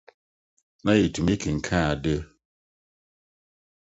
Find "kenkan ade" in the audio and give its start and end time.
1.41-2.15